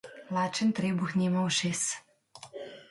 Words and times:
Lačen 0.37 0.69
trebuh 0.79 1.11
nima 1.21 1.39
ušes. 1.51 1.81